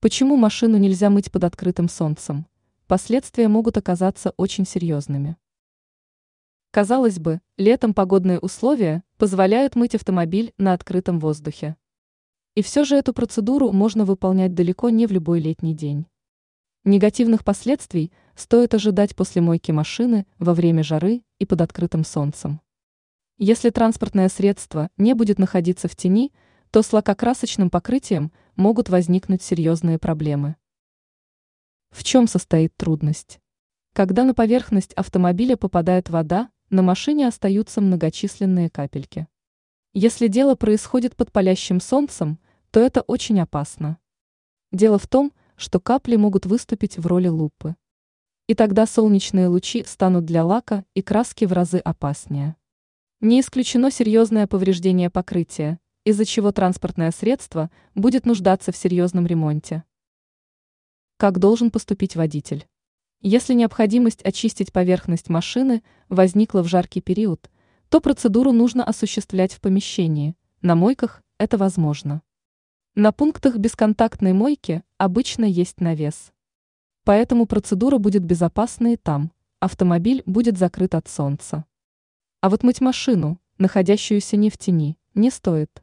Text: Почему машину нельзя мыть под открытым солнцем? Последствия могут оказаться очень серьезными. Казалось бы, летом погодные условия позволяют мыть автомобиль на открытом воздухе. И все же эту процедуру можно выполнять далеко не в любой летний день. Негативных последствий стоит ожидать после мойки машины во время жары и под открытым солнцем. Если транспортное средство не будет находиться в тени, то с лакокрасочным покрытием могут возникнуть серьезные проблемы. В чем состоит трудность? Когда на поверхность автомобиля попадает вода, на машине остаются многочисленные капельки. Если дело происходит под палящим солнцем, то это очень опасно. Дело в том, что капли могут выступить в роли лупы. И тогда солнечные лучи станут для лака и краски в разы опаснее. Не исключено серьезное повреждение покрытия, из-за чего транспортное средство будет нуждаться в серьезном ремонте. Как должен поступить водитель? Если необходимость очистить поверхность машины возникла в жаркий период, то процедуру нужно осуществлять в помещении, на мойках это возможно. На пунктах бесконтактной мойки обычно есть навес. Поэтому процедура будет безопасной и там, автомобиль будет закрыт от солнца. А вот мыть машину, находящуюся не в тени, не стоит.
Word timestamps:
Почему 0.00 0.36
машину 0.36 0.76
нельзя 0.76 1.10
мыть 1.10 1.32
под 1.32 1.42
открытым 1.42 1.88
солнцем? 1.88 2.46
Последствия 2.86 3.48
могут 3.48 3.78
оказаться 3.78 4.32
очень 4.36 4.64
серьезными. 4.64 5.36
Казалось 6.70 7.18
бы, 7.18 7.40
летом 7.56 7.94
погодные 7.94 8.38
условия 8.38 9.02
позволяют 9.16 9.74
мыть 9.74 9.96
автомобиль 9.96 10.54
на 10.56 10.72
открытом 10.72 11.18
воздухе. 11.18 11.76
И 12.54 12.62
все 12.62 12.84
же 12.84 12.94
эту 12.94 13.12
процедуру 13.12 13.72
можно 13.72 14.04
выполнять 14.04 14.54
далеко 14.54 14.88
не 14.88 15.08
в 15.08 15.10
любой 15.10 15.40
летний 15.40 15.74
день. 15.74 16.06
Негативных 16.84 17.42
последствий 17.42 18.12
стоит 18.36 18.74
ожидать 18.74 19.16
после 19.16 19.42
мойки 19.42 19.72
машины 19.72 20.28
во 20.38 20.54
время 20.54 20.84
жары 20.84 21.24
и 21.40 21.44
под 21.44 21.60
открытым 21.60 22.04
солнцем. 22.04 22.60
Если 23.36 23.70
транспортное 23.70 24.28
средство 24.28 24.90
не 24.96 25.14
будет 25.14 25.40
находиться 25.40 25.88
в 25.88 25.96
тени, 25.96 26.32
то 26.70 26.82
с 26.82 26.92
лакокрасочным 26.92 27.70
покрытием 27.70 28.30
могут 28.58 28.88
возникнуть 28.88 29.40
серьезные 29.40 30.00
проблемы. 30.00 30.56
В 31.90 32.02
чем 32.02 32.26
состоит 32.26 32.76
трудность? 32.76 33.38
Когда 33.92 34.24
на 34.24 34.34
поверхность 34.34 34.92
автомобиля 34.94 35.56
попадает 35.56 36.10
вода, 36.10 36.50
на 36.68 36.82
машине 36.82 37.28
остаются 37.28 37.80
многочисленные 37.80 38.68
капельки. 38.68 39.28
Если 39.94 40.26
дело 40.26 40.56
происходит 40.56 41.14
под 41.14 41.30
палящим 41.30 41.80
солнцем, 41.80 42.40
то 42.72 42.80
это 42.80 43.02
очень 43.02 43.40
опасно. 43.40 43.96
Дело 44.72 44.98
в 44.98 45.06
том, 45.06 45.32
что 45.56 45.78
капли 45.78 46.16
могут 46.16 46.44
выступить 46.44 46.98
в 46.98 47.06
роли 47.06 47.28
лупы. 47.28 47.76
И 48.48 48.54
тогда 48.54 48.86
солнечные 48.86 49.46
лучи 49.46 49.84
станут 49.84 50.24
для 50.24 50.44
лака 50.44 50.84
и 50.94 51.02
краски 51.02 51.44
в 51.44 51.52
разы 51.52 51.78
опаснее. 51.78 52.56
Не 53.20 53.40
исключено 53.40 53.92
серьезное 53.92 54.48
повреждение 54.48 55.10
покрытия, 55.10 55.78
из-за 56.08 56.24
чего 56.24 56.52
транспортное 56.52 57.10
средство 57.10 57.70
будет 57.94 58.24
нуждаться 58.24 58.72
в 58.72 58.76
серьезном 58.78 59.26
ремонте. 59.26 59.84
Как 61.18 61.38
должен 61.38 61.70
поступить 61.70 62.16
водитель? 62.16 62.66
Если 63.20 63.52
необходимость 63.52 64.22
очистить 64.22 64.72
поверхность 64.72 65.28
машины 65.28 65.82
возникла 66.08 66.62
в 66.62 66.66
жаркий 66.66 67.02
период, 67.02 67.50
то 67.90 68.00
процедуру 68.00 68.52
нужно 68.52 68.84
осуществлять 68.84 69.52
в 69.52 69.60
помещении, 69.60 70.34
на 70.62 70.74
мойках 70.74 71.22
это 71.36 71.58
возможно. 71.58 72.22
На 72.94 73.12
пунктах 73.12 73.58
бесконтактной 73.58 74.32
мойки 74.32 74.82
обычно 74.96 75.44
есть 75.44 75.78
навес. 75.82 76.32
Поэтому 77.04 77.44
процедура 77.44 77.98
будет 77.98 78.24
безопасной 78.24 78.94
и 78.94 78.96
там, 78.96 79.30
автомобиль 79.60 80.22
будет 80.24 80.56
закрыт 80.56 80.94
от 80.94 81.06
солнца. 81.06 81.66
А 82.40 82.48
вот 82.48 82.62
мыть 82.62 82.80
машину, 82.80 83.38
находящуюся 83.58 84.38
не 84.38 84.48
в 84.48 84.56
тени, 84.56 84.96
не 85.14 85.30
стоит. 85.30 85.82